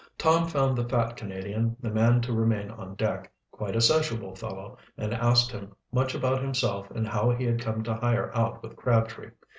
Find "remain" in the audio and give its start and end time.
2.33-2.71